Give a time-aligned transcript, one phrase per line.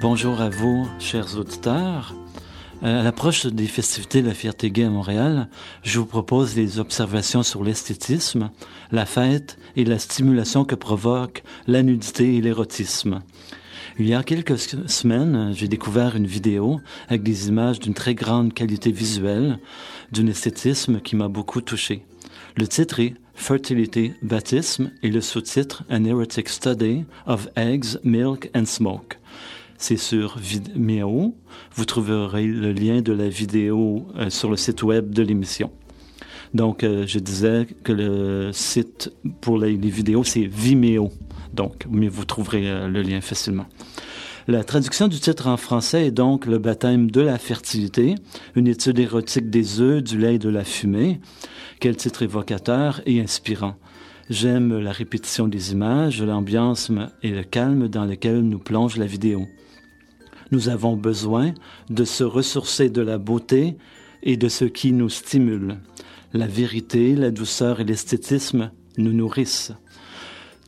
[0.00, 2.14] bonjour à vous, chers auditeurs.
[2.82, 5.48] Euh, à l'approche des festivités de la fierté gay à Montréal,
[5.82, 8.50] je vous propose des observations sur l'esthétisme,
[8.92, 13.20] la fête et la stimulation que provoque la nudité et l'érotisme.
[13.98, 18.54] Il y a quelques semaines, j'ai découvert une vidéo avec des images d'une très grande
[18.54, 19.58] qualité visuelle,
[20.12, 22.06] d'un esthétisme qui m'a beaucoup touché.
[22.56, 28.64] Le titre est Fertility, Baptisme et le sous-titre An Erotic Study of Eggs, Milk and
[28.64, 29.19] Smoke.
[29.82, 31.34] C'est sur Vimeo.
[31.74, 35.72] Vous trouverez le lien de la vidéo euh, sur le site web de l'émission.
[36.52, 41.10] Donc, euh, je disais que le site pour les, vidéos, c'est Vimeo.
[41.54, 43.64] Donc, mais vous trouverez euh, le lien facilement.
[44.48, 48.16] La traduction du titre en français est donc Le baptême de la fertilité,
[48.56, 51.20] une étude érotique des œufs, du lait et de la fumée.
[51.80, 53.76] Quel titre évocateur et inspirant.
[54.28, 59.48] J'aime la répétition des images, l'ambiance et le calme dans lequel nous plonge la vidéo.
[60.50, 61.52] Nous avons besoin
[61.88, 63.76] de se ressourcer de la beauté
[64.22, 65.78] et de ce qui nous stimule.
[66.32, 69.72] La vérité, la douceur et l'esthétisme nous nourrissent.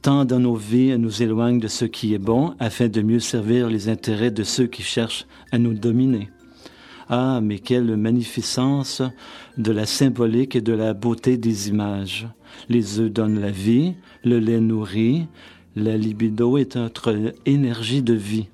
[0.00, 3.68] Tant dans nos vies nous éloignent de ce qui est bon afin de mieux servir
[3.68, 6.30] les intérêts de ceux qui cherchent à nous dominer.
[7.08, 9.02] Ah, mais quelle magnificence
[9.58, 12.28] de la symbolique et de la beauté des images.
[12.68, 13.94] Les œufs donnent la vie,
[14.24, 15.26] le lait nourrit,
[15.76, 18.46] la libido est notre énergie de vie.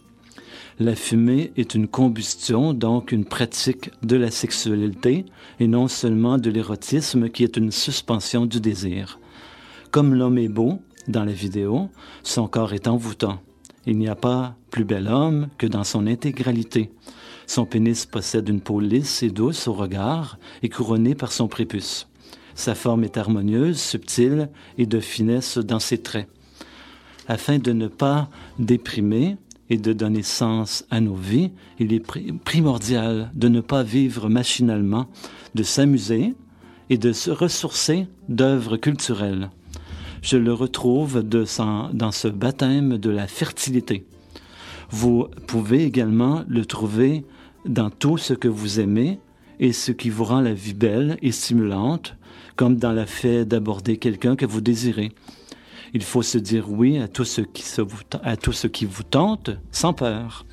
[0.81, 5.25] La fumée est une combustion, donc une pratique de la sexualité
[5.59, 9.19] et non seulement de l'érotisme qui est une suspension du désir.
[9.91, 11.89] Comme l'homme est beau dans la vidéo,
[12.23, 13.41] son corps est envoûtant.
[13.87, 16.93] Il n'y a pas plus bel homme que dans son intégralité.
[17.49, 22.07] Son pénis possède une peau lisse et douce au regard et couronnée par son prépuce.
[22.55, 26.29] Sa forme est harmonieuse, subtile et de finesse dans ses traits.
[27.27, 28.29] Afin de ne pas
[28.61, 29.39] déprimer
[29.71, 32.03] et de donner sens à nos vies, il est
[32.45, 35.07] primordial de ne pas vivre machinalement,
[35.55, 36.35] de s'amuser
[36.91, 39.51] et de se ressourcer d'œuvres culturelles.
[40.23, 44.05] Je le retrouve dans ce baptême de la fertilité.
[44.91, 47.25] Vous pouvez également le trouver
[47.67, 49.21] dans tout ce que vous aimez
[49.61, 52.17] et ce qui vous rend la vie belle et stimulante,
[52.57, 55.13] comme dans la fait d'aborder quelqu'un que vous désirez.
[55.95, 59.03] Il faut se dire oui à tout ce qui, vous, à tout ce qui vous
[59.03, 60.45] tente sans peur.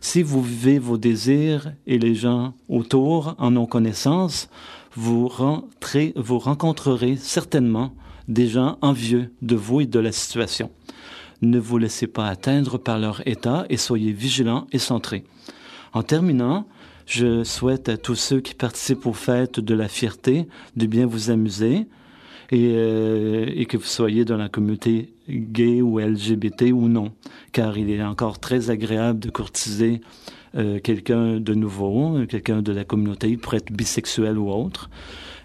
[0.00, 4.48] Si vous vivez vos désirs et les gens autour en ont connaissance,
[4.94, 7.94] vous, rentrez, vous rencontrerez certainement
[8.28, 10.70] des gens envieux de vous et de la situation.
[11.40, 15.24] Ne vous laissez pas atteindre par leur état et soyez vigilants et centrés.
[15.92, 16.66] En terminant,
[17.06, 21.30] je souhaite à tous ceux qui participent aux fêtes de la fierté de bien vous
[21.30, 21.86] amuser
[22.52, 27.12] et, euh, et que vous soyez dans la communauté gay ou LGBT ou non,
[27.50, 30.02] car il est encore très agréable de courtiser
[30.54, 34.90] euh, quelqu'un de nouveau, quelqu'un de la communauté, il pourrait être bisexuel ou autre,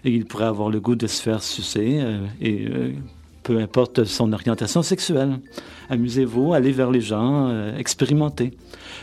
[0.04, 2.92] et il pourrait avoir le goût de se faire sucer euh, et euh,
[3.48, 5.40] peu importe son orientation sexuelle.
[5.88, 8.52] Amusez-vous, allez vers les gens, euh, expérimentez.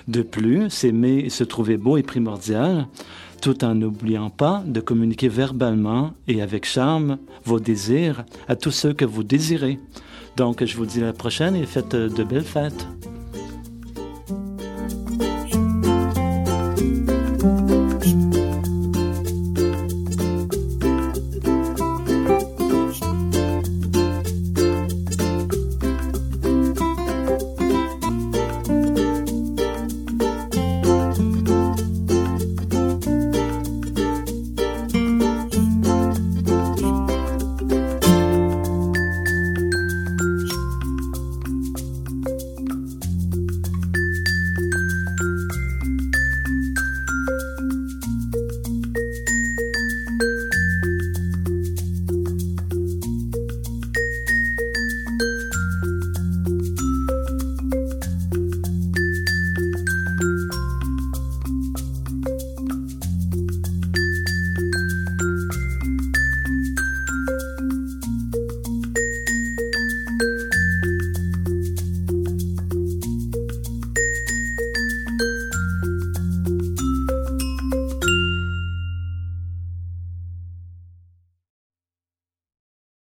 [0.07, 2.85] De plus, s'aimer et se trouver beau est primordial,
[3.41, 8.93] tout en n'oubliant pas de communiquer verbalement et avec charme vos désirs à tous ceux
[8.93, 9.79] que vous désirez.
[10.37, 12.87] Donc, je vous dis à la prochaine et faites de belles fêtes.